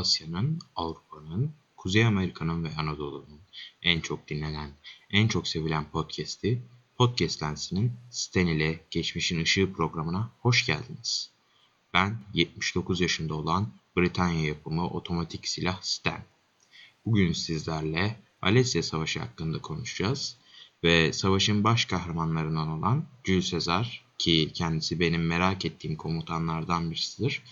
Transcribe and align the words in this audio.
Asya'nın, 0.00 0.58
Avrupa'nın, 0.76 1.52
Kuzey 1.76 2.06
Amerika'nın 2.06 2.64
ve 2.64 2.68
Anadolu'nun 2.76 3.40
en 3.82 4.00
çok 4.00 4.28
dinlenen, 4.28 4.70
en 5.10 5.28
çok 5.28 5.48
sevilen 5.48 5.90
podcast'i 5.90 6.62
Podcast 6.96 7.42
Lensi'nin 7.42 7.92
Sten 8.10 8.46
ile 8.46 8.84
Geçmişin 8.90 9.38
Işığı 9.38 9.72
programına 9.72 10.30
hoş 10.40 10.66
geldiniz. 10.66 11.30
Ben 11.94 12.18
79 12.34 13.00
yaşında 13.00 13.34
olan 13.34 13.72
Britanya 13.96 14.44
yapımı 14.44 14.88
otomatik 14.88 15.48
silah 15.48 15.82
Sten. 15.82 16.24
Bugün 17.06 17.32
sizlerle 17.32 18.16
Alesya 18.42 18.82
Savaşı 18.82 19.20
hakkında 19.20 19.62
konuşacağız 19.62 20.36
ve 20.84 21.12
savaşın 21.12 21.64
baş 21.64 21.84
kahramanlarından 21.84 22.68
olan 22.68 23.04
Jules 23.24 23.50
Caesar 23.50 24.04
ki 24.18 24.50
kendisi 24.54 25.00
benim 25.00 25.26
merak 25.26 25.64
ettiğim 25.64 25.96
komutanlardan 25.96 26.90
birisidir. 26.90 27.42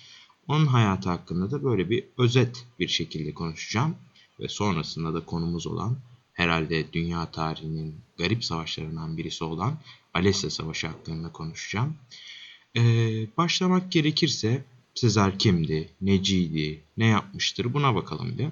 Onun 0.48 0.66
hayatı 0.66 1.08
hakkında 1.08 1.50
da 1.50 1.64
böyle 1.64 1.90
bir 1.90 2.04
özet 2.18 2.66
bir 2.78 2.88
şekilde 2.88 3.34
konuşacağım 3.34 3.96
ve 4.40 4.48
sonrasında 4.48 5.14
da 5.14 5.24
konumuz 5.24 5.66
olan 5.66 5.98
herhalde 6.32 6.92
dünya 6.92 7.30
tarihinin 7.30 7.94
garip 8.18 8.44
savaşlarından 8.44 9.16
birisi 9.16 9.44
olan 9.44 9.78
Alesya 10.14 10.50
Savaşı 10.50 10.86
hakkında 10.86 11.32
konuşacağım. 11.32 11.96
Ee, 12.76 12.80
başlamak 13.36 13.92
gerekirse 13.92 14.64
Sezar 14.98 15.38
kimdi, 15.38 15.88
neciydi, 16.00 16.80
ne 16.96 17.06
yapmıştır 17.06 17.74
buna 17.74 17.94
bakalım 17.94 18.38
bir. 18.38 18.48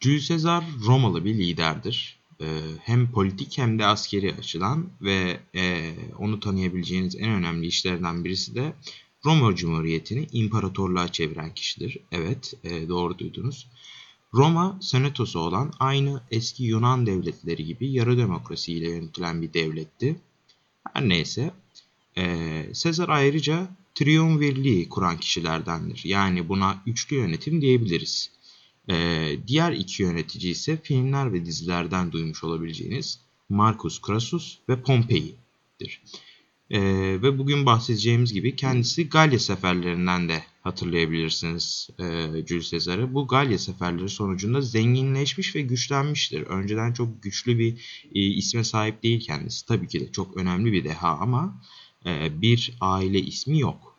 Jules 0.00 0.28
Caesar 0.28 0.64
Romalı 0.86 1.24
bir 1.24 1.34
liderdir. 1.34 2.18
Ee, 2.40 2.46
hem 2.82 3.10
politik 3.12 3.58
hem 3.58 3.78
de 3.78 3.86
askeri 3.86 4.34
açıdan 4.34 4.88
ve 5.00 5.40
e, 5.54 5.94
onu 6.18 6.40
tanıyabileceğiniz 6.40 7.16
en 7.16 7.30
önemli 7.30 7.66
işlerden 7.66 8.24
birisi 8.24 8.54
de 8.54 8.72
Roma 9.26 9.56
Cumhuriyeti'ni 9.56 10.28
imparatorluğa 10.32 11.12
çeviren 11.12 11.54
kişidir. 11.54 11.98
Evet, 12.12 12.54
e, 12.64 12.88
doğru 12.88 13.18
duydunuz. 13.18 13.68
Roma 14.34 14.78
senatosu 14.82 15.38
olan 15.38 15.72
aynı 15.80 16.22
eski 16.30 16.64
Yunan 16.64 17.06
devletleri 17.06 17.64
gibi 17.64 17.92
yarı 17.92 18.18
demokrasi 18.18 18.72
ile 18.72 18.90
yönetilen 18.90 19.42
bir 19.42 19.52
devletti. 19.52 20.20
Her 20.92 21.08
neyse, 21.08 21.50
e, 22.16 22.66
Sezar 22.72 23.08
ayrıca 23.08 23.68
triumvirliği 23.94 24.88
kuran 24.88 25.18
kişilerdendir. 25.18 26.02
Yani 26.04 26.48
buna 26.48 26.82
üçlü 26.86 27.16
yönetim 27.16 27.60
diyebiliriz. 27.60 28.30
E, 28.90 29.28
diğer 29.46 29.72
iki 29.72 30.02
yönetici 30.02 30.52
ise 30.52 30.80
filmler 30.82 31.32
ve 31.32 31.44
dizilerden 31.44 32.12
duymuş 32.12 32.44
olabileceğiniz 32.44 33.20
Marcus 33.48 34.00
Crassus 34.06 34.58
ve 34.68 34.82
Pompei'dir. 34.82 36.02
Ee, 36.72 36.80
ve 37.22 37.38
bugün 37.38 37.66
bahsedeceğimiz 37.66 38.32
gibi 38.32 38.56
kendisi 38.56 39.08
Galya 39.08 39.38
seferlerinden 39.38 40.28
de 40.28 40.42
hatırlayabilirsiniz 40.62 41.88
e, 41.98 42.04
Jules 42.46 42.70
Caesar'ı. 42.70 43.14
Bu 43.14 43.26
Galya 43.26 43.58
seferleri 43.58 44.08
sonucunda 44.08 44.60
zenginleşmiş 44.60 45.56
ve 45.56 45.60
güçlenmiştir. 45.60 46.42
Önceden 46.42 46.92
çok 46.92 47.22
güçlü 47.22 47.58
bir 47.58 47.72
e, 48.14 48.20
isme 48.20 48.64
sahip 48.64 49.02
değil 49.02 49.20
kendisi. 49.20 49.66
Tabii 49.66 49.88
ki 49.88 50.00
de 50.00 50.12
çok 50.12 50.36
önemli 50.36 50.72
bir 50.72 50.84
deha 50.84 51.08
ama 51.08 51.62
e, 52.06 52.42
bir 52.42 52.72
aile 52.80 53.20
ismi 53.20 53.58
yok. 53.58 53.98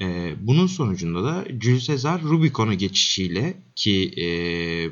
E, 0.00 0.34
bunun 0.40 0.66
sonucunda 0.66 1.24
da 1.24 1.46
Jules 1.60 1.86
Caesar 1.86 2.22
Rubicon'u 2.22 2.74
geçişiyle 2.74 3.62
ki 3.74 4.14
e, 4.18 4.26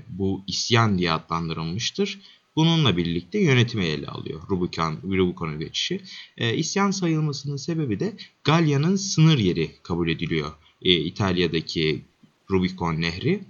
bu 0.08 0.44
isyan 0.46 0.98
diye 0.98 1.12
adlandırılmıştır 1.12 2.20
Bununla 2.56 2.96
birlikte 2.96 3.38
yönetimi 3.38 3.84
ele 3.84 4.06
alıyor 4.06 4.40
Rubicon, 4.50 4.98
Rubicon'a 5.04 5.54
geçişi. 5.54 6.00
E, 6.36 6.54
isyan 6.54 6.90
sayılmasının 6.90 7.56
sebebi 7.56 8.00
de 8.00 8.16
Galya'nın 8.44 8.96
sınır 8.96 9.38
yeri 9.38 9.70
kabul 9.82 10.08
ediliyor. 10.08 10.52
E, 10.82 10.92
İtalya'daki 10.92 12.02
Rubicon 12.50 13.00
Nehri. 13.00 13.40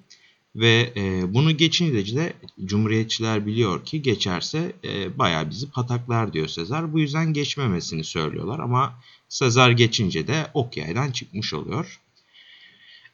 Ve 0.57 0.93
e, 0.97 1.35
bunu 1.35 1.57
geçince 1.57 2.17
de 2.17 2.33
Cumhuriyetçiler 2.65 3.47
biliyor 3.47 3.85
ki 3.85 4.03
geçerse 4.03 4.73
e, 4.85 5.19
bayağı 5.19 5.51
bizi 5.51 5.71
pataklar 5.71 6.33
diyor 6.33 6.49
Sezar. 6.49 6.93
Bu 6.93 7.01
yüzden 7.01 7.33
geçmemesini 7.33 8.05
söylüyorlar 8.05 8.59
ama 8.59 9.03
Sezar 9.29 9.71
geçince 9.71 10.27
de 10.27 10.47
ok 10.55 10.77
yaydan 10.77 11.11
çıkmış 11.11 11.55
oluyor. 11.55 12.01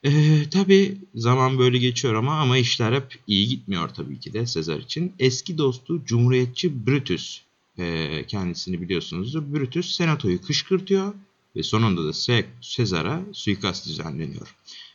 Ee, 0.05 0.51
tabii 0.51 0.99
zaman 1.15 1.59
böyle 1.59 1.79
geçiyor 1.79 2.15
ama 2.15 2.41
ama 2.41 2.59
işler 2.59 2.93
hep 2.93 3.19
iyi 3.27 3.49
gitmiyor 3.49 3.89
tabii 3.89 4.21
ki 4.21 4.33
de 4.33 4.47
Sezar 4.47 4.79
için. 4.79 5.13
Eski 5.19 5.59
dostu 5.59 6.05
Cumhuriyetçi 6.05 6.87
Brutus 6.87 7.41
e, 7.79 8.25
kendisini 8.27 8.81
biliyorsunuzdur. 8.81 9.43
Brutus 9.55 9.97
senatoyu 9.97 10.43
kışkırtıyor 10.43 11.15
ve 11.57 11.63
sonunda 11.63 12.05
da 12.05 12.13
Sezar'a 12.61 13.23
suikast 13.33 13.87
düzenleniyor. 13.87 14.55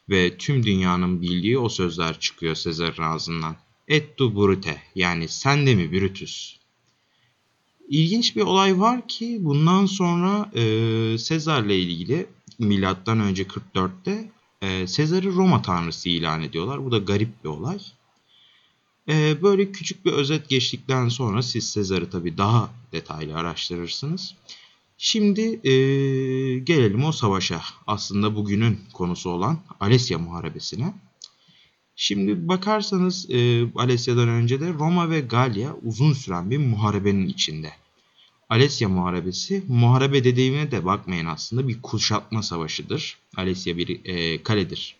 Ve 0.09 0.37
tüm 0.37 0.65
dünyanın 0.65 1.21
bildiği 1.21 1.57
o 1.57 1.69
sözler 1.69 2.19
çıkıyor 2.19 2.55
Sezar'ın 2.55 3.03
ağzından. 3.03 3.55
Et 3.87 4.17
tu 4.17 4.35
brute 4.35 4.81
yani 4.95 5.27
sen 5.27 5.67
de 5.67 5.75
mi 5.75 5.91
Brutus? 5.91 6.57
İlginç 7.89 8.35
bir 8.35 8.41
olay 8.41 8.79
var 8.79 9.07
ki 9.07 9.37
bundan 9.41 9.85
sonra 9.85 10.51
e, 10.55 11.17
Sezar'la 11.17 11.73
ilgili 11.73 12.25
milattan 12.59 13.19
önce 13.19 13.43
44'te 13.43 14.31
e, 14.61 14.87
Sezar'ı 14.87 15.33
Roma 15.33 15.61
tanrısı 15.61 16.09
ilan 16.09 16.41
ediyorlar. 16.41 16.85
Bu 16.85 16.91
da 16.91 16.97
garip 16.97 17.43
bir 17.43 17.49
olay. 17.49 17.79
E, 19.09 19.41
böyle 19.41 19.71
küçük 19.71 20.05
bir 20.05 20.11
özet 20.11 20.49
geçtikten 20.49 21.09
sonra 21.09 21.41
siz 21.41 21.69
Sezar'ı 21.69 22.09
tabii 22.09 22.37
daha 22.37 22.69
detaylı 22.91 23.35
araştırırsınız. 23.35 24.35
Şimdi 24.97 25.41
e, 25.63 25.71
gelelim 26.59 27.05
o 27.05 27.11
savaşa. 27.11 27.61
Aslında 27.87 28.35
bugünün 28.35 28.79
konusu 28.93 29.29
olan 29.29 29.59
Alesya 29.79 30.17
Muharebesi'ne. 30.17 30.93
Şimdi 31.95 32.47
bakarsanız 32.47 33.29
e, 33.29 33.71
Alesya'dan 33.75 34.29
önce 34.29 34.61
de 34.61 34.73
Roma 34.73 35.09
ve 35.09 35.19
Galya 35.19 35.75
uzun 35.83 36.13
süren 36.13 36.51
bir 36.51 36.57
muharebenin 36.57 37.27
içinde. 37.27 37.71
Alesya 38.49 38.89
Muharebesi, 38.89 39.63
muharebe 39.67 40.23
dediğime 40.23 40.71
de 40.71 40.85
bakmayın 40.85 41.25
aslında 41.25 41.67
bir 41.67 41.81
kuşatma 41.81 42.43
savaşıdır. 42.43 43.17
Alesya 43.37 43.77
bir 43.77 44.05
e, 44.05 44.43
kaledir. 44.43 44.95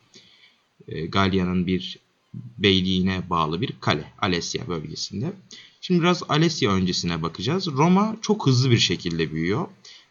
E, 0.88 1.06
Galya'nın 1.06 1.68
bir 1.68 2.00
beyliğine 2.34 3.30
bağlı 3.30 3.62
bir 3.62 3.74
kale 3.80 4.14
Alesya 4.22 4.68
bölgesinde. 4.68 5.34
Şimdi 5.82 6.02
biraz 6.02 6.24
Alesya 6.30 6.72
öncesine 6.72 7.22
bakacağız. 7.22 7.68
Roma 7.68 8.16
çok 8.22 8.48
hızlı 8.48 8.72
bir 8.72 8.78
şekilde 8.78 9.32
büyüyor. 9.32 9.68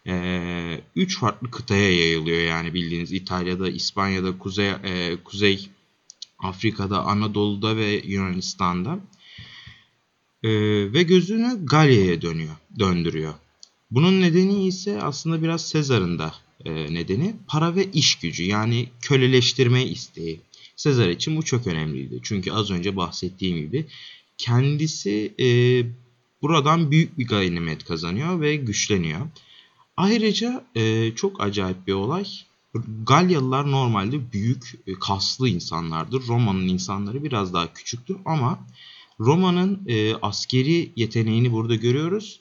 E, 0.06 0.80
üç 0.96 1.18
farklı 1.18 1.50
kıtaya 1.50 1.92
yayılıyor 1.92 2.40
yani 2.40 2.74
bildiğiniz 2.74 3.12
İtalya'da, 3.12 3.70
İspanya'da, 3.70 4.38
Kuzey, 4.38 4.68
e, 4.68 5.16
Kuzey 5.24 5.68
Afrika'da, 6.38 7.04
Anadolu'da 7.04 7.76
ve 7.76 8.02
Yunanistan'da 8.06 8.98
e, 10.46 10.92
ve 10.92 11.02
gözünü 11.02 11.58
Galya'ya 11.66 12.22
dönüyor, 12.22 12.54
döndürüyor. 12.78 13.34
Bunun 13.90 14.20
nedeni 14.20 14.66
ise 14.66 15.02
aslında 15.02 15.42
biraz 15.42 15.68
Sezar'ın 15.68 16.18
da 16.18 16.34
e, 16.64 16.94
nedeni 16.94 17.34
para 17.48 17.74
ve 17.74 17.84
iş 17.92 18.14
gücü 18.14 18.44
yani 18.44 18.88
köleleştirme 19.00 19.84
isteği. 19.84 20.40
Sezar 20.76 21.08
için 21.08 21.36
bu 21.36 21.42
çok 21.42 21.66
önemliydi. 21.66 22.20
Çünkü 22.22 22.52
az 22.52 22.70
önce 22.70 22.96
bahsettiğim 22.96 23.56
gibi 23.56 23.86
kendisi 24.38 25.34
e, 25.40 25.48
buradan 26.42 26.90
büyük 26.90 27.18
bir 27.18 27.26
ganimet 27.26 27.84
kazanıyor 27.84 28.40
ve 28.40 28.56
güçleniyor. 28.56 29.20
Ayrıca 29.96 30.64
e, 30.74 31.12
çok 31.16 31.40
acayip 31.40 31.86
bir 31.86 31.92
olay. 31.92 32.24
Galyalılar 33.06 33.70
normalde 33.70 34.32
büyük, 34.32 34.74
e, 34.86 34.92
kaslı 34.92 35.48
insanlardır. 35.48 36.26
Roma'nın 36.26 36.68
insanları 36.68 37.24
biraz 37.24 37.52
daha 37.52 37.72
küçüktür 37.72 38.16
ama 38.24 38.58
Roma'nın 39.20 39.82
e, 39.86 40.14
askeri 40.14 40.92
yeteneğini 40.96 41.52
burada 41.52 41.74
görüyoruz. 41.74 42.40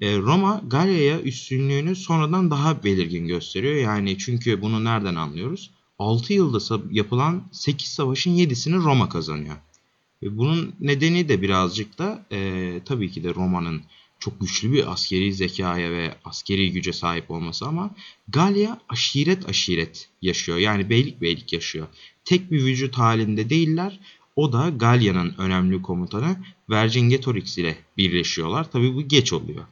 E, 0.00 0.18
Roma 0.18 0.62
Galya'ya 0.66 1.20
üstünlüğünü 1.20 1.96
sonradan 1.96 2.50
daha 2.50 2.84
belirgin 2.84 3.26
gösteriyor. 3.26 3.74
Yani 3.74 4.18
çünkü 4.18 4.62
bunu 4.62 4.84
nereden 4.84 5.14
anlıyoruz? 5.14 5.70
6 5.98 6.32
yılda 6.32 6.82
yapılan 6.90 7.42
8 7.52 7.88
savaşın 7.88 8.36
7'sini 8.36 8.76
Roma 8.76 9.08
kazanıyor. 9.08 9.56
Ve 10.22 10.38
bunun 10.38 10.74
nedeni 10.80 11.28
de 11.28 11.42
birazcık 11.42 11.98
da 11.98 12.26
e, 12.32 12.80
tabii 12.84 13.10
ki 13.10 13.24
de 13.24 13.34
Roma'nın 13.34 13.82
çok 14.18 14.40
güçlü 14.40 14.72
bir 14.72 14.92
askeri 14.92 15.34
zekaya 15.34 15.90
ve 15.90 16.14
askeri 16.24 16.72
güce 16.72 16.92
sahip 16.92 17.30
olması 17.30 17.66
ama 17.66 17.90
Galya 18.28 18.80
aşiret 18.88 19.48
aşiret 19.48 20.08
yaşıyor. 20.22 20.58
Yani 20.58 20.90
beylik 20.90 21.20
beylik 21.20 21.52
yaşıyor. 21.52 21.86
Tek 22.24 22.50
bir 22.50 22.64
vücut 22.64 22.98
halinde 22.98 23.50
değiller. 23.50 24.00
O 24.36 24.52
da 24.52 24.68
Galya'nın 24.68 25.34
önemli 25.38 25.82
komutanı 25.82 26.36
Vercingetorix 26.70 27.58
ile 27.58 27.76
birleşiyorlar. 27.96 28.70
Tabi 28.70 28.94
bu 28.94 29.02
geç 29.02 29.32
oluyor. 29.32 29.64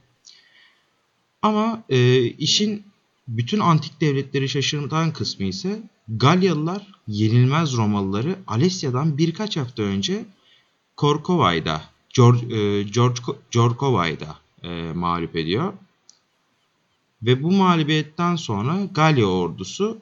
Ama 1.43 1.83
e, 1.89 2.23
işin 2.23 2.85
bütün 3.29 3.61
antik 3.61 4.01
devletleri 4.01 4.49
şaşırtan 4.49 5.13
kısmı 5.13 5.47
ise 5.47 5.83
Galyalılar 6.09 6.87
yenilmez 7.09 7.77
Romalıları 7.77 8.39
Alesya'dan 8.47 9.19
birkaç 9.19 9.57
hafta 9.57 9.83
önce 9.83 10.25
Korkova'yda 10.97 11.83
George, 12.15 12.57
e, 12.57 12.83
e, 14.63 14.93
mağlup 14.93 15.37
ediyor. 15.37 15.73
Ve 17.23 17.43
bu 17.43 17.53
mağlubiyetten 17.53 18.37
sonra 18.37 18.79
Galya 18.95 19.27
ordusu 19.27 19.99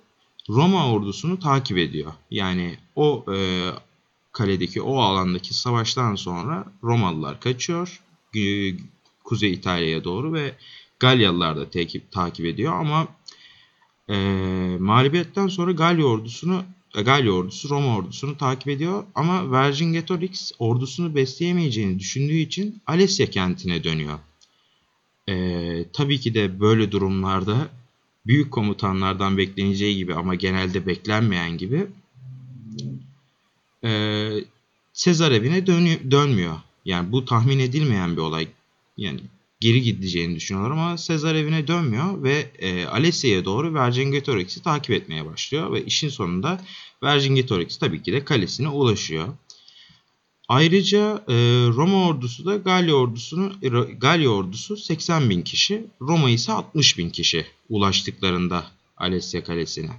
Roma 0.49 0.91
ordusunu 0.93 1.38
takip 1.38 1.79
ediyor. 1.79 2.12
Yani 2.31 2.79
o 2.97 3.25
e, 3.35 3.70
kaledeki 4.37 4.83
o 4.83 4.99
alandaki 4.99 5.55
savaştan 5.55 6.15
sonra 6.15 6.65
Romalılar 6.83 7.41
kaçıyor 7.41 8.03
Kuzey 9.25 9.53
İtalya'ya 9.53 10.05
doğru 10.05 10.33
ve 10.33 10.55
Galyalılar 11.00 11.56
da 11.56 11.71
takip, 11.71 12.12
takip 12.12 12.47
ediyor 12.47 12.73
ama 12.73 13.09
e, 14.09 14.17
mağlubiyetten 14.81 15.49
sonra 15.49 15.73
Galya 15.73 16.05
ordusunu 16.05 16.65
e, 16.94 17.03
Galya 17.03 17.33
ordusu 17.33 17.69
Roma 17.69 17.97
ordusunu 17.97 18.37
takip 18.37 18.69
ediyor 18.69 19.05
ama 19.15 19.53
Vercingetorix 19.53 20.53
ordusunu 20.59 21.15
besleyemeyeceğini 21.15 21.99
düşündüğü 21.99 22.37
için 22.37 22.83
Alesya 22.87 23.31
kentine 23.31 23.85
dönüyor. 23.85 24.19
Ee, 25.29 25.85
tabii 25.93 26.21
ki 26.21 26.35
de 26.35 26.61
böyle 26.61 26.93
durumlarda 26.93 27.69
büyük 28.27 28.50
komutanlardan 28.50 29.38
bekleneceği 29.38 29.97
gibi 29.97 30.15
ama 30.15 30.35
genelde 30.35 30.87
beklenmeyen 30.87 31.59
gibi 31.59 31.87
e, 33.87 33.91
Sezar 34.93 35.33
evine 35.33 35.67
dönüyor, 35.67 36.00
dönmüyor. 36.11 36.56
Yani 36.85 37.12
bu 37.12 37.25
tahmin 37.25 37.59
edilmeyen 37.59 38.17
bir 38.17 38.21
olay. 38.21 38.49
Yani 38.97 39.21
geri 39.61 39.83
gideceğini 39.83 40.37
düşünüyorlar 40.37 40.71
ama 40.71 40.99
Sezar 40.99 41.35
evine 41.35 41.67
dönmüyor 41.67 42.23
ve 42.23 42.50
e, 42.59 42.87
Alessia'ya 42.87 43.44
doğru 43.44 43.75
Vercingetorix'i 43.75 44.62
takip 44.62 44.91
etmeye 44.91 45.27
başlıyor 45.27 45.73
ve 45.73 45.85
işin 45.85 46.09
sonunda 46.09 46.61
Vercingetorix 47.03 47.79
tabii 47.79 48.03
ki 48.03 48.12
de 48.12 48.25
kalesine 48.25 48.69
ulaşıyor. 48.69 49.29
Ayrıca 50.49 51.25
e, 51.29 51.35
Roma 51.69 52.06
ordusu 52.09 52.47
da 52.47 52.56
Galya 52.56 52.94
ordusunu 52.94 53.53
Galya 53.99 54.31
ordusu 54.31 54.77
80 54.77 55.31
bin 55.31 55.43
kişi, 55.43 55.87
Roma 56.00 56.31
ise 56.31 56.53
60 56.53 56.99
bin 56.99 57.11
kişi 57.11 57.47
ulaştıklarında 57.69 58.67
Alessia 58.97 59.44
kalesine. 59.44 59.91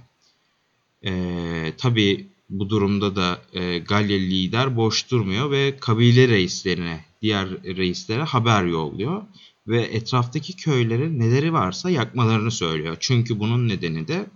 E, 1.04 1.72
tabii 1.78 2.26
bu 2.48 2.70
durumda 2.70 3.16
da 3.16 3.42
e, 3.52 3.78
Galya 3.78 4.18
lider 4.18 4.76
boş 4.76 5.10
durmuyor 5.10 5.50
ve 5.50 5.76
kabile 5.80 6.28
reislerine, 6.28 7.04
diğer 7.22 7.48
reislere 7.64 8.22
haber 8.22 8.64
yolluyor 8.64 9.22
ve 9.66 9.82
etraftaki 9.82 10.56
köylere 10.56 11.18
neleri 11.18 11.52
varsa 11.52 11.90
yakmalarını 11.90 12.50
söylüyor. 12.50 12.96
Çünkü 13.00 13.40
bunun 13.40 13.68
nedeni 13.68 14.08
de 14.08 14.26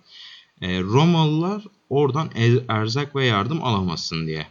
e, 0.60 0.80
Romalılar 0.80 1.64
oradan 1.88 2.30
erzak 2.68 3.16
ve 3.16 3.26
yardım 3.26 3.64
alamasın 3.64 4.26
diye. 4.26 4.46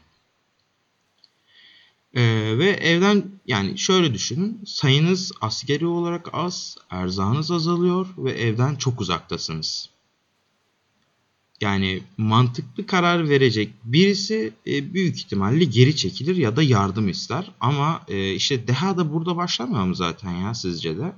Ee, 2.13 2.53
ve 2.57 2.69
evden 2.69 3.23
yani 3.47 3.77
şöyle 3.77 4.13
düşünün 4.13 4.61
sayınız 4.65 5.31
askeri 5.41 5.85
olarak 5.85 6.29
az, 6.33 6.77
erzağınız 6.89 7.51
azalıyor 7.51 8.07
ve 8.17 8.31
evden 8.31 8.75
çok 8.75 9.01
uzaktasınız. 9.01 9.89
Yani 11.61 12.03
mantıklı 12.17 12.85
karar 12.85 13.29
verecek 13.29 13.73
birisi 13.83 14.53
e, 14.67 14.93
büyük 14.93 15.17
ihtimalle 15.17 15.63
geri 15.63 15.95
çekilir 15.95 16.35
ya 16.35 16.55
da 16.55 16.63
yardım 16.63 17.09
ister. 17.09 17.51
Ama 17.59 18.01
e, 18.07 18.33
işte 18.33 18.67
deha 18.67 18.97
da 18.97 19.13
burada 19.13 19.35
başlamıyor 19.35 19.85
mu 19.85 19.95
zaten 19.95 20.31
ya 20.31 20.53
sizce 20.53 20.97
de? 20.97 21.13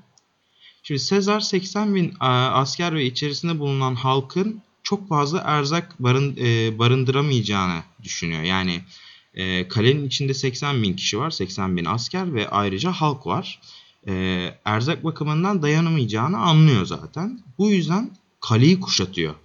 Şimdi 0.84 1.00
Sezar 1.00 1.40
80 1.40 1.96
bin 1.96 2.14
asker 2.20 2.96
ve 2.96 3.06
içerisinde 3.06 3.60
bulunan 3.60 3.96
halkın 3.96 4.62
çok 4.84 5.10
fazla 5.10 5.40
erzak 5.46 6.04
barın, 6.04 6.38
e, 6.38 6.80
barındıramayacağını 6.80 7.84
düşünüyor. 8.04 8.44
Yani 8.44 8.82
e, 9.34 9.68
kalenin 9.68 10.08
içinde 10.08 10.34
80 10.34 10.84
bin 10.84 10.94
kişi 10.94 11.20
var, 11.20 11.32
80 11.32 11.78
bin 11.78 11.86
asker 11.86 12.34
ve 12.34 12.50
ayrıca 12.50 12.92
halk 12.92 13.28
var. 13.28 13.60
E, 14.08 14.14
erzak 14.66 15.04
bakımından 15.04 15.62
dayanamayacağını 15.62 16.38
anlıyor 16.38 16.86
zaten. 16.86 17.40
Bu 17.58 17.70
yüzden 17.70 18.12
kaleyi 18.40 18.80
kuşatıyor. 18.80 19.36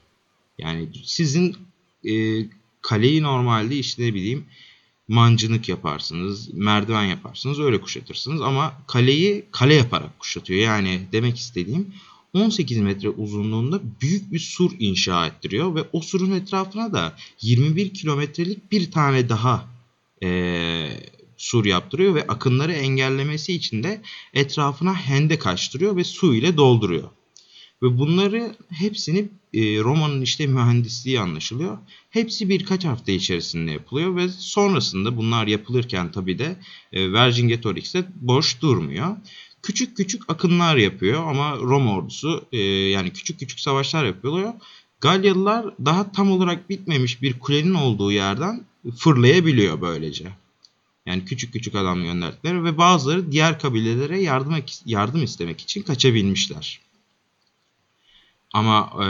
Yani 0.59 0.89
sizin 1.05 1.57
e, 2.05 2.45
kaleyi 2.83 3.23
normalde 3.23 3.77
işte 3.77 4.03
ne 4.03 4.15
bileyim 4.15 4.45
mancınık 5.09 5.69
yaparsınız, 5.69 6.55
merdiven 6.55 7.05
yaparsınız, 7.05 7.61
öyle 7.61 7.81
kuşatırsınız. 7.81 8.41
Ama 8.41 8.83
kaleyi 8.87 9.45
kale 9.51 9.75
yaparak 9.75 10.19
kuşatıyor. 10.19 10.61
Yani 10.61 11.01
demek 11.13 11.39
istediğim 11.39 11.95
18 12.35 12.79
metre 12.79 13.09
uzunluğunda 13.09 13.81
büyük 14.01 14.33
bir 14.33 14.39
sur 14.39 14.71
inşa 14.79 15.27
ettiriyor 15.27 15.75
ve 15.75 15.85
o 15.93 16.01
surun 16.01 16.31
etrafına 16.31 16.93
da 16.93 17.17
21 17.43 17.95
kilometrelik 17.95 18.73
bir 18.73 18.91
tane 18.91 19.29
daha 19.29 19.69
e, 20.23 20.89
sur 21.37 21.65
yaptırıyor 21.65 22.15
ve 22.15 22.27
akınları 22.27 22.73
engellemesi 22.73 23.53
için 23.55 23.83
de 23.83 24.01
etrafına 24.35 24.95
hendek 24.95 25.47
açtırıyor 25.47 25.97
ve 25.97 26.05
su 26.05 26.35
ile 26.35 26.57
dolduruyor. 26.57 27.09
Ve 27.83 27.99
bunları 27.99 28.57
hepsini 28.71 29.29
e, 29.55 29.61
Roma'nın 29.81 30.23
işte 30.23 30.47
mühendisliği 30.47 31.21
anlaşılıyor. 31.21 31.79
Hepsi 32.11 32.49
birkaç 32.49 32.85
hafta 32.85 33.13
içerisinde 33.13 33.71
yapılıyor 33.71 34.17
ve 34.17 34.29
sonrasında 34.29 35.17
bunlar 35.17 35.47
yapılırken 35.47 36.13
tabi 36.13 36.39
de 36.39 36.57
e, 36.93 37.13
Vercingetorix 37.13 37.95
de 37.95 38.05
boş 38.21 38.63
durmuyor. 38.63 39.17
Küçük 39.63 39.97
küçük 39.97 40.31
akınlar 40.31 40.77
yapıyor 40.77 41.25
ama 41.27 41.57
Roma 41.57 41.97
ordusu 41.97 42.45
e, 42.53 42.59
yani 42.67 43.11
küçük 43.11 43.39
küçük 43.39 43.61
savaşlar 43.61 44.05
yapılıyor. 44.05 44.53
Galyalılar 45.01 45.67
daha 45.85 46.13
tam 46.13 46.31
olarak 46.31 46.71
bitmemiş 46.71 47.23
bir 47.23 47.39
kulenin 47.39 47.75
olduğu 47.75 48.13
yerden 48.13 48.65
fırlayabiliyor 48.97 49.81
böylece. 49.81 50.29
Yani 51.07 51.25
küçük 51.25 51.53
küçük 51.53 51.75
adam 51.75 52.03
gönderdikleri 52.03 52.65
ve 52.65 52.79
bazıları 52.79 53.33
diğer 53.33 53.59
kabilelere 53.59 54.21
yardım, 54.23 54.55
yardım 54.87 55.23
istemek 55.23 55.61
için 55.61 55.83
kaçabilmişler. 55.83 56.81
Ama 58.53 58.91
e, 58.95 59.07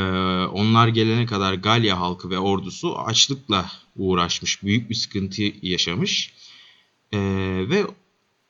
onlar 0.47 0.89
gelene 0.89 1.27
kadar 1.27 1.55
Galya 1.55 2.01
halkı 2.01 2.31
ve 2.31 2.39
ordusu 2.39 2.99
açlıkla 2.99 3.71
uğraşmış, 3.97 4.63
büyük 4.63 4.91
bir 4.91 4.95
sıkıntı 4.95 5.43
yaşamış. 5.63 6.33
E, 7.13 7.19
ve 7.69 7.85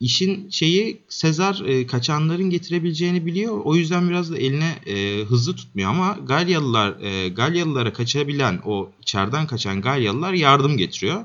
işin 0.01 0.51
şeyi 0.51 1.03
Sezar 1.09 1.61
e, 1.67 1.87
kaçanların 1.87 2.51
getirebileceğini 2.51 3.27
biliyor. 3.27 3.61
O 3.65 3.77
yüzden 3.77 4.09
biraz 4.09 4.33
da 4.33 4.39
eline 4.39 4.79
e, 4.87 5.25
hızlı 5.25 5.57
tutmuyor 5.57 5.91
ama 5.91 6.19
Galyalılar 6.27 7.01
e, 7.01 7.29
Galyalılara 7.29 7.93
kaçabilen 7.93 8.61
o 8.65 8.91
içeriden 9.03 9.47
kaçan 9.47 9.81
Galyalılar 9.81 10.33
yardım 10.33 10.77
getiriyor. 10.77 11.25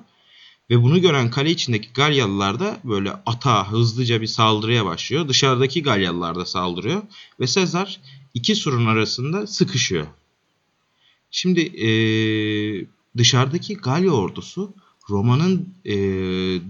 Ve 0.70 0.84
bunu 0.84 1.01
gören 1.01 1.32
kale 1.32 1.50
içindeki 1.51 1.89
Galyalılar 1.93 2.60
da 2.60 2.77
böyle 2.84 3.12
ata 3.12 3.72
hızlıca 3.72 4.22
bir 4.22 4.27
saldırıya 4.27 4.86
başlıyor. 4.86 5.27
Dışarıdaki 5.27 5.84
Galyalılar 5.84 6.36
da 6.36 6.46
saldırıyor 6.46 7.01
ve 7.39 7.48
Sezar 7.48 8.00
iki 8.33 8.55
surun 8.55 8.85
arasında 8.85 9.47
sıkışıyor. 9.47 10.07
Şimdi 11.31 11.61
e, 11.61 11.87
dışarıdaki 13.17 13.73
Galya 13.73 14.11
ordusu 14.11 14.73
Roma'nın 15.09 15.69
e, 15.85 15.95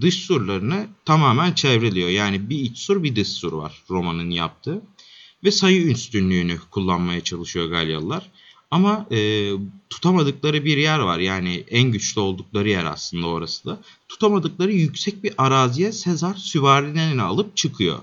dış 0.01 0.15
surlarını 0.15 0.87
tamamen 1.05 1.53
çevreliyor. 1.53 2.09
Yani 2.09 2.49
bir 2.49 2.59
iç 2.59 2.77
sur 2.77 3.03
bir 3.03 3.15
dış 3.15 3.27
sur 3.27 3.53
var 3.53 3.83
Roma'nın 3.89 4.29
yaptığı. 4.29 4.81
Ve 5.43 5.51
sayı 5.51 5.81
üstünlüğünü 5.81 6.59
kullanmaya 6.71 7.23
çalışıyor 7.23 7.65
Galyalılar. 7.65 8.29
Ama 8.71 9.07
e, 9.11 9.51
tutamadıkları 9.89 10.65
bir 10.65 10.77
yer 10.77 10.99
var. 10.99 11.19
Yani 11.19 11.63
en 11.69 11.91
güçlü 11.91 12.21
oldukları 12.21 12.69
yer 12.69 12.85
aslında 12.85 13.27
orası 13.27 13.65
da. 13.65 13.81
Tutamadıkları 14.09 14.71
yüksek 14.71 15.23
bir 15.23 15.33
araziye 15.37 15.91
Sezar 15.91 16.35
süvarilerini 16.35 17.21
alıp 17.21 17.57
çıkıyor. 17.57 17.99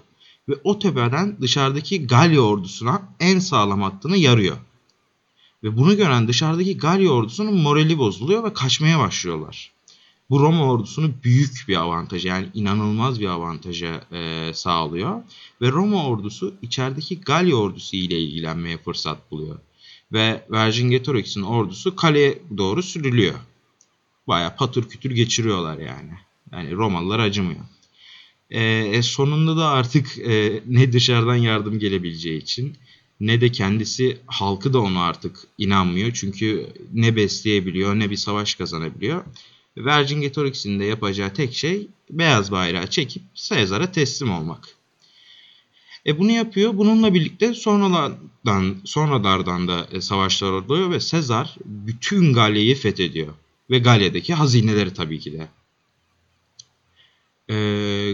Ve 0.48 0.54
o 0.64 0.78
tepeden 0.78 1.36
dışarıdaki 1.40 2.06
Galya 2.06 2.40
ordusuna 2.40 3.02
en 3.20 3.38
sağlam 3.38 3.82
hattını 3.82 4.16
yarıyor. 4.16 4.56
Ve 5.62 5.76
bunu 5.76 5.96
gören 5.96 6.28
dışarıdaki 6.28 6.78
Galya 6.78 7.10
ordusunun 7.10 7.54
morali 7.54 7.98
bozuluyor 7.98 8.44
ve 8.44 8.52
kaçmaya 8.52 8.98
başlıyorlar 8.98 9.72
bu 10.30 10.40
Roma 10.40 10.72
ordusunu 10.72 11.10
büyük 11.24 11.64
bir 11.68 11.76
avantaja 11.76 12.28
yani 12.28 12.48
inanılmaz 12.54 13.20
bir 13.20 13.26
avantaja 13.26 14.04
e, 14.12 14.50
sağlıyor. 14.54 15.22
Ve 15.62 15.70
Roma 15.70 16.06
ordusu 16.06 16.54
içerideki 16.62 17.20
Galya 17.20 17.56
ordusu 17.56 17.96
ile 17.96 18.20
ilgilenmeye 18.20 18.78
fırsat 18.78 19.30
buluyor. 19.30 19.58
Ve 20.12 20.44
Vercingetorix'in 20.50 21.42
ordusu 21.42 21.96
kaleye 21.96 22.42
doğru 22.56 22.82
sürülüyor. 22.82 23.34
Baya 24.28 24.56
patır 24.56 24.88
kütür 24.88 25.10
geçiriyorlar 25.10 25.78
yani. 25.78 26.12
Yani 26.52 26.72
Romalılar 26.72 27.18
acımıyor. 27.18 27.60
E, 28.50 28.62
e, 28.64 29.02
sonunda 29.02 29.56
da 29.56 29.68
artık 29.68 30.18
e, 30.18 30.62
ne 30.68 30.92
dışarıdan 30.92 31.36
yardım 31.36 31.78
gelebileceği 31.78 32.42
için 32.42 32.76
ne 33.20 33.40
de 33.40 33.52
kendisi 33.52 34.18
halkı 34.26 34.72
da 34.72 34.80
ona 34.80 35.04
artık 35.04 35.36
inanmıyor. 35.58 36.12
Çünkü 36.12 36.66
ne 36.94 37.16
besleyebiliyor 37.16 37.98
ne 37.98 38.10
bir 38.10 38.16
savaş 38.16 38.54
kazanabiliyor. 38.54 39.24
Vercingetorix'in 39.76 40.80
de 40.80 40.84
yapacağı 40.84 41.34
tek 41.34 41.54
şey 41.54 41.88
beyaz 42.10 42.50
bayrağı 42.50 42.86
çekip 42.86 43.22
Caesar'a 43.34 43.92
teslim 43.92 44.32
olmak. 44.32 44.68
E 46.06 46.18
bunu 46.18 46.30
yapıyor. 46.30 46.76
Bununla 46.76 47.14
birlikte 47.14 47.54
sonralardan, 47.54 48.76
sonralardan 48.84 49.68
da 49.68 49.86
e, 49.92 50.00
savaşlar 50.00 50.52
oluyor 50.52 50.90
ve 50.90 51.00
Caesar 51.00 51.56
bütün 51.64 52.32
Galya'yı 52.32 52.76
fethediyor. 52.76 53.34
Ve 53.70 53.78
Galya'daki 53.78 54.34
hazineleri 54.34 54.94
tabii 54.94 55.18
ki 55.18 55.32
de. 55.32 55.48
E, 57.50 57.56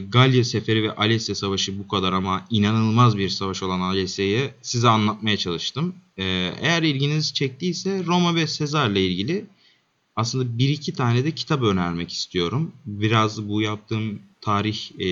Galya 0.08 0.44
Seferi 0.44 0.82
ve 0.82 0.94
Alesya 0.94 1.34
Savaşı 1.34 1.78
bu 1.78 1.88
kadar 1.88 2.12
ama 2.12 2.46
inanılmaz 2.50 3.18
bir 3.18 3.28
savaş 3.28 3.62
olan 3.62 3.80
Alesya'yı 3.80 4.50
size 4.62 4.88
anlatmaya 4.88 5.36
çalıştım. 5.36 5.94
E, 6.18 6.24
eğer 6.60 6.82
ilginiz 6.82 7.34
çektiyse 7.34 8.04
Roma 8.06 8.34
ve 8.34 8.46
Sezar'la 8.46 8.98
ilgili 8.98 9.46
aslında 10.16 10.58
bir 10.58 10.68
iki 10.68 10.92
tane 10.94 11.24
de 11.24 11.30
kitap 11.30 11.62
önermek 11.62 12.12
istiyorum. 12.12 12.72
Biraz 12.86 13.48
bu 13.48 13.62
yaptığım 13.62 14.18
tarih 14.40 15.00
e, 15.00 15.08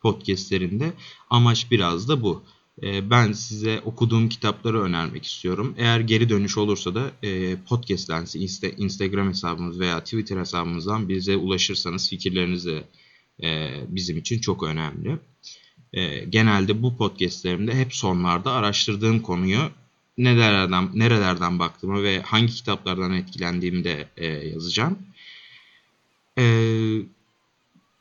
podcastlerinde 0.00 0.92
amaç 1.30 1.70
biraz 1.70 2.08
da 2.08 2.22
bu. 2.22 2.42
E, 2.82 3.10
ben 3.10 3.32
size 3.32 3.80
okuduğum 3.80 4.28
kitapları 4.28 4.82
önermek 4.82 5.24
istiyorum. 5.24 5.74
Eğer 5.78 6.00
geri 6.00 6.28
dönüş 6.28 6.58
olursa 6.58 6.94
da 6.94 7.10
e, 7.22 7.56
podcast 7.56 8.10
lensi 8.10 8.38
insta, 8.38 8.66
Instagram 8.66 9.28
hesabımız 9.28 9.80
veya 9.80 10.00
Twitter 10.00 10.36
hesabımızdan 10.38 11.08
bize 11.08 11.36
ulaşırsanız 11.36 12.10
fikirleriniz 12.10 12.66
de 12.66 12.84
e, 13.42 13.70
bizim 13.88 14.18
için 14.18 14.38
çok 14.38 14.62
önemli. 14.62 15.18
E, 15.92 16.24
genelde 16.24 16.82
bu 16.82 16.96
podcastlerimde 16.96 17.74
hep 17.74 17.94
sonlarda 17.94 18.52
araştırdığım 18.52 19.20
konuyu 19.20 19.60
nerelerden 20.18 20.90
nerelerden 20.94 21.58
baktığımı 21.58 22.02
ve 22.02 22.22
hangi 22.22 22.52
kitaplardan 22.52 23.12
etkilendiğimi 23.12 23.84
de 23.84 24.08
yazacağım. 24.52 24.98
E, 26.38 26.44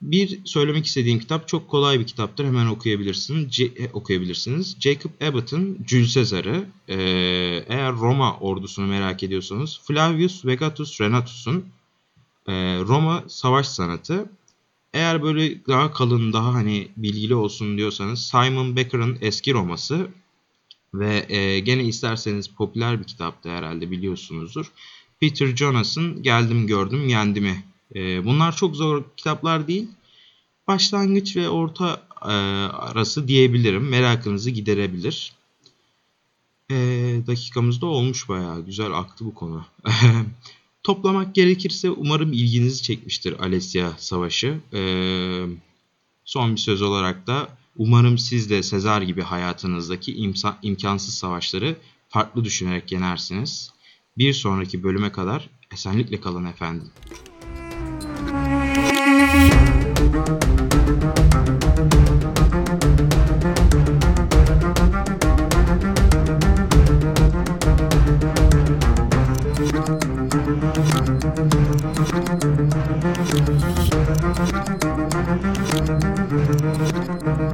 bir 0.03 0.39
söylemek 0.45 0.85
istediğim 0.85 1.19
kitap 1.19 1.47
çok 1.47 1.69
kolay 1.69 1.99
bir 1.99 2.07
kitaptır. 2.07 2.45
Hemen 2.45 2.67
okuyabilirsiniz. 2.67 3.51
C 3.51 3.63
e, 3.65 3.89
okuyabilirsiniz. 3.93 4.75
Jacob 4.79 5.11
Abbott'ın 5.21 5.85
Jules 5.87 6.13
Caesar'ı. 6.13 6.65
E, 6.87 6.95
eğer 7.67 7.93
Roma 7.93 8.37
ordusunu 8.37 8.87
merak 8.87 9.23
ediyorsanız 9.23 9.79
Flavius 9.83 10.45
Vegatus 10.45 11.01
Renatus'un 11.01 11.65
e, 12.47 12.53
Roma 12.79 13.23
Savaş 13.27 13.67
Sanatı. 13.67 14.29
Eğer 14.93 15.23
böyle 15.23 15.65
daha 15.65 15.91
kalın, 15.91 16.33
daha 16.33 16.53
hani 16.53 16.87
bilgili 16.97 17.35
olsun 17.35 17.77
diyorsanız 17.77 18.25
Simon 18.25 18.75
Becker'ın 18.75 19.17
Eski 19.21 19.53
Roma'sı 19.53 20.07
ve 20.93 21.25
e, 21.29 21.59
gene 21.59 21.83
isterseniz 21.83 22.47
popüler 22.47 22.99
bir 22.99 23.05
kitaptı 23.05 23.49
herhalde 23.49 23.91
biliyorsunuzdur. 23.91 24.71
Peter 25.19 25.55
Jonas'ın 25.55 26.23
Geldim 26.23 26.67
Gördüm 26.67 27.09
Yendimi. 27.09 27.72
E, 27.95 28.25
bunlar 28.25 28.55
çok 28.55 28.75
zor 28.75 29.03
kitaplar 29.17 29.67
değil. 29.67 29.87
Başlangıç 30.67 31.35
ve 31.35 31.49
orta 31.49 32.01
e, 32.21 32.33
arası 32.73 33.27
diyebilirim. 33.27 33.89
Merakınızı 33.89 34.49
giderebilir. 34.49 35.33
E, 36.71 36.75
dakikamız 37.27 37.81
da 37.81 37.85
olmuş 37.85 38.29
bayağı. 38.29 38.65
Güzel 38.65 38.91
aktı 38.91 39.25
bu 39.25 39.33
konu. 39.33 39.65
Toplamak 40.83 41.35
gerekirse 41.35 41.89
umarım 41.89 42.33
ilginizi 42.33 42.81
çekmiştir 42.81 43.39
Alesya 43.39 43.93
Savaşı. 43.97 44.59
E, 44.73 44.81
son 46.25 46.51
bir 46.51 46.61
söz 46.61 46.81
olarak 46.81 47.27
da 47.27 47.49
Umarım 47.77 48.17
siz 48.17 48.49
de 48.49 48.63
Sezar 48.63 49.01
gibi 49.01 49.21
hayatınızdaki 49.21 50.15
imsa, 50.15 50.57
imkansız 50.61 51.13
savaşları 51.13 51.75
farklı 52.09 52.43
düşünerek 52.43 52.91
yenersiniz. 52.91 53.71
Bir 54.17 54.33
sonraki 54.33 54.83
bölüme 54.83 55.11
kadar 55.11 55.49
esenlikle 55.71 56.21
kalın 56.21 56.45
efendim. 56.45 56.91
Música 60.25 61.62